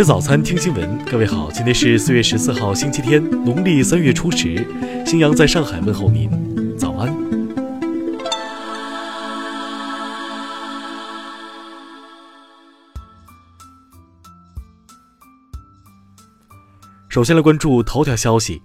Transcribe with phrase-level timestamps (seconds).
[0.00, 1.04] 吃早餐，听新闻。
[1.04, 4.66] 各位好，今天是四月十四号，星期天，农历三月初十。
[5.04, 6.30] 新阳在上海问候您，
[6.78, 7.14] 早安。
[17.10, 18.62] 首先来关注头条消息。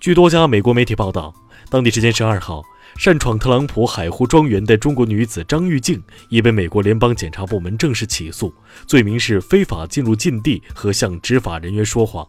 [0.00, 1.34] 据多家美国媒体报道，
[1.70, 2.64] 当地时间十二号。
[2.96, 8.52] 擅闯特朗普海湖庄园的中国女子张玉静已被美国联邦检察部门正式起诉，
[8.86, 12.26] 罪名是非法进入禁地和向执法人员说谎。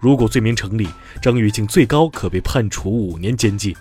[0.00, 0.86] 如果罪名成立，
[1.20, 3.74] 张玉静最高可被判处五年监禁。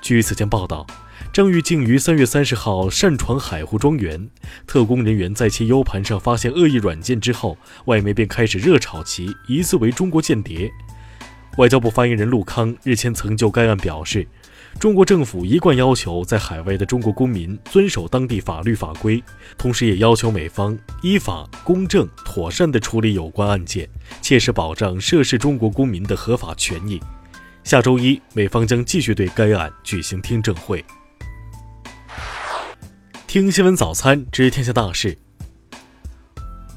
[0.00, 0.86] 据此前报道，
[1.32, 4.30] 张玉静于三月三十号擅闯海湖庄园，
[4.66, 10.70] 特工人员在其 U 盘上发现恶意软件之后，外媒便开始热炒其疑似为中国间谍。
[11.58, 14.26] 外交部发言人陆康日前曾就该案表示。
[14.78, 19.20] 中国政府一贯要求在海外的中国公民遵守当地法律法规，
[19.56, 23.88] 同时也要求美方依法、公正、妥善地处理有关案件，
[24.20, 27.00] 切实保障涉事中国公民的合法权益。
[27.64, 30.84] 下周一，美方将继续对该案举行听证会。
[33.26, 35.18] 听新闻早餐知天下大事。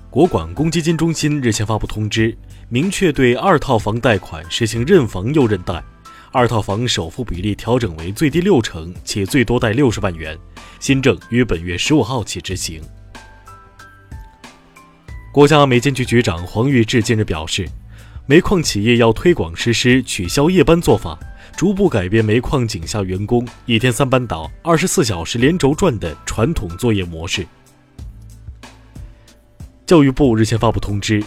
[0.09, 2.36] 国管公积金中心日前发布通知，
[2.74, 5.84] 明确对二套房贷款实行认房又认贷。
[6.32, 10.40] 二套房首付比例调整为最低六成，且最多贷六十万元。
[10.80, 12.82] 新政于本月十五号起执行。
[15.34, 17.68] 国家煤监局局长黄玉志近日表示，
[18.26, 21.20] 煤矿企业要推广实施取消夜班做法，
[21.58, 27.46] 逐步改变煤矿井下员工一天三班倒、二十四小时连轴转的传统作业模式。
[29.86, 31.22] 教育部日前发布通知。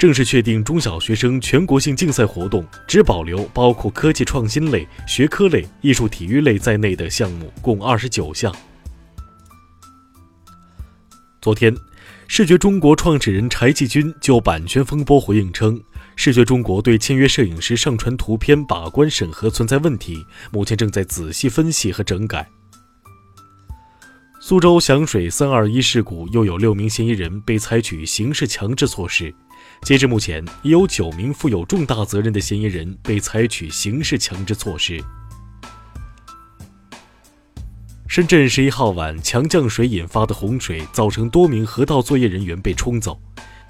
[0.00, 8.50] 正式确定中小学生全国性竞赛活动只保留包括科技创新类、学科类、艺术体育类在内的项目，共二十九项。
[11.42, 11.76] 昨天，
[12.28, 15.78] 视觉中国创始人柴继军就版权风波回应称，
[16.16, 22.48] 视觉中国对签约摄影师上传图片把关审核存在问题，目前正在仔细分析和整改。
[24.40, 29.34] 苏州响水三二一事故又有六名嫌疑人被采取刑事强制措施。
[29.82, 35.02] 截至目前，已有九名负有重大责任的嫌疑人被采取刑事强制措施。
[38.06, 43.18] 深圳十一号晚强降水引发的洪水，造成多名河道作业人员被冲走。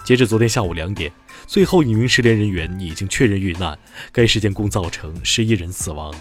[0.05, 1.13] 截至昨天下午两点，
[1.47, 3.79] 最后一名失联人员已经确认遇难。
[4.13, 6.15] 该事件共造成十一人死亡。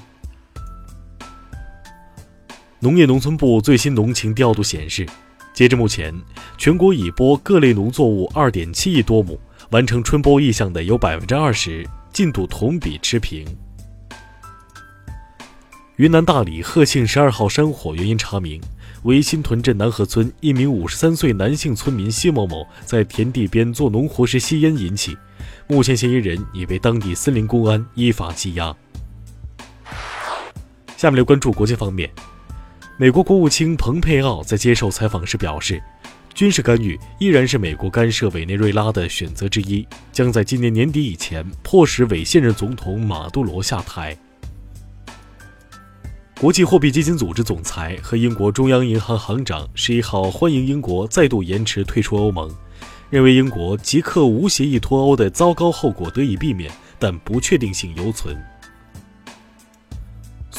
[2.79, 5.05] 农业农村部最新农情调度显示，
[5.59, 6.17] 截至目前，
[6.57, 9.37] 全国已播各类农作物二点七亿多亩。
[9.71, 13.45] 完成春播意向的有百分之二十，进度同比持平。
[15.97, 18.61] 云南大理鹤庆十二号山火原因查明，
[19.03, 25.17] 为新屯镇南河村一名五十三岁男性村民谢某某在田地边做农活时吸烟引起，
[25.67, 28.73] 目前嫌疑人已被当地森林公安依法羁押。
[30.95, 32.09] 下面来关注国际方面，
[33.01, 35.81] 美国国务卿蓬佩奥在接受采访时表示。
[36.35, 44.17] 军事干预依然是美国干涉委内瑞拉的选择之一，将在今年年底以前迫使委现任总统马杜罗下台。
[46.41, 52.53] 国际货币基金组织总裁和英国中央银行行长十一号欢迎英国再度延迟退出欧盟，
[53.09, 58.37] 认为英国即刻无协议脱欧的糟糕后果得以避免，但不确定性犹存。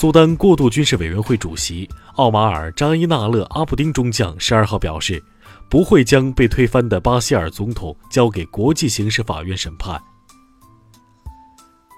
[0.00, 5.22] 苏丹过渡军事委员会主席奥马尔扎伊纳勒阿布丁中将十二号表示。
[5.68, 10.00] 不会将被推翻的巴希尔总统交给国际刑事法院审判。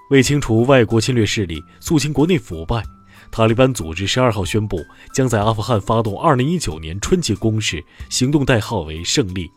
[0.09, 2.83] 为清除外国侵略势力、肃清国内腐败，
[3.31, 4.79] 塔利班组织十二号宣布，
[5.13, 9.49] 将在阿富汗发动二零一九年春季攻势，行动代号为“胜利”。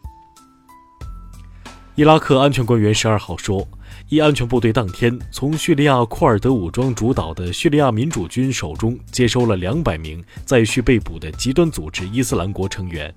[1.97, 3.67] 伊拉克安全官员十二号说，
[4.09, 13.12] 一安全部队当天从叙利亚库尔德武装主导的叙利亚民主军手中接收了两百名在叙被捕的极端组织伊斯兰国成员。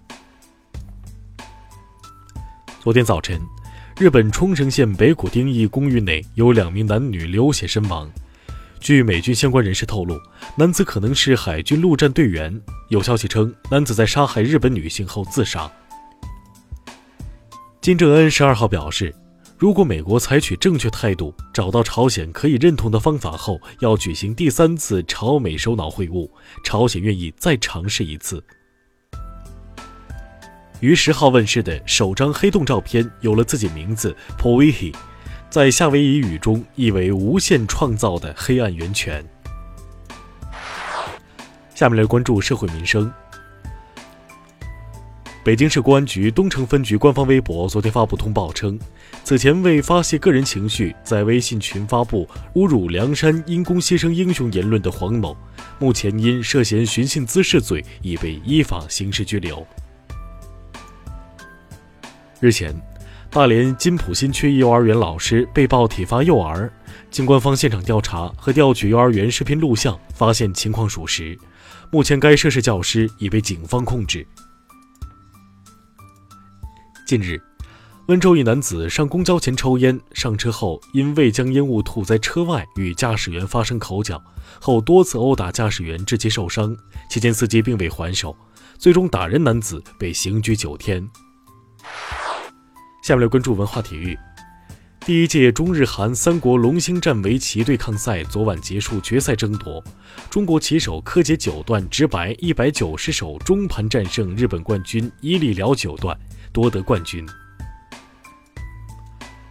[2.79, 3.39] 昨天早晨，
[3.99, 8.09] 日本冲绳县北谷丁一公寓内有两名男女流血身亡。
[8.79, 10.19] 据美军相关人士透露，
[10.55, 12.59] 男子可能是海军陆战队员。
[12.87, 15.71] 有消息称，男子在杀害日本女性后自杀。
[17.79, 19.13] 金正恩十二号表示，
[19.59, 26.29] 如果美国采取正确态度，找到朝鲜可以认同的方法后，要举行第三次朝美首脑会晤，
[26.63, 28.41] 朝鲜愿意再尝试一次。
[30.79, 34.95] 于十号问世的首张黑洞照片有了自己名字 Poihi，
[35.49, 39.21] 在夏威夷语中意为无限创造的黑暗源泉。
[41.75, 43.11] 下面来关注社会民生。
[45.49, 48.77] 北京市公安局东城分局官方微博昨天发布通报称，
[49.23, 55.35] 此前为发泄个人情绪，在微信群发布侮辱梁山因公牺牲英雄言论的黄某，
[55.79, 59.65] 目前因涉嫌寻衅滋事罪已被依法刑事拘留。
[62.39, 62.71] 日前，
[63.31, 66.71] 大连金浦新区幼儿园老师被曝体罚幼儿，
[67.09, 71.35] 经官方现场调查和调取幼儿园视频录像，发现情况属实，
[71.91, 74.23] 目前该涉事教师已被警方控制。
[77.09, 77.41] 近日，
[78.05, 84.21] 温州一男子上公交前抽烟，上车后因未将烟雾吐在车外，与驾驶员发生口角，
[84.61, 86.77] 后多次殴打驾驶员，致其受伤。
[87.09, 88.37] 期间司机并未还手，
[88.77, 91.09] 最终打人男子被刑拘九天。
[93.01, 94.15] 下面来关注文化体育，
[95.09, 99.83] 第一届中日韩三国龙星战围棋对抗赛昨晚结束决赛争夺，
[100.29, 106.15] 中国棋手柯洁九段直白一百九十手中盘战胜日本冠军伊利辽九段。
[106.53, 107.25] 夺得冠军。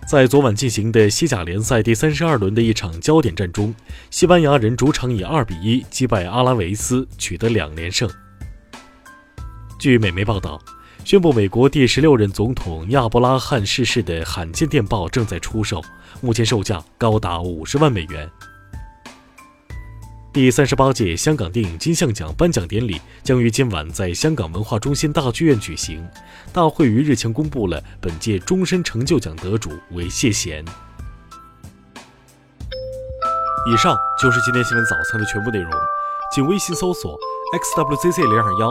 [0.08, 3.74] 在昨晚进行的西甲联赛第三十二轮的一场焦点战中，
[4.12, 8.08] 西班牙人主场以二比一击败阿拉维斯，取得两连胜。
[9.80, 10.62] 据美媒报道，
[11.08, 15.82] 宣布美国第十六任总统亚伯拉罕逝世的罕见电报正在出售，
[16.20, 18.30] 目前售价高达五十万美元。
[20.34, 26.06] 第三十八届香港电影金像奖颁奖典礼将于今晚在香港文化中心大剧院举行。
[26.52, 30.62] 大会于日前公布了本届终身成就奖得主为谢贤。
[33.72, 35.72] 以上就是今天新闻早餐的全部内容，
[36.34, 37.18] 请微信搜索
[37.54, 38.70] xwzc 零二幺，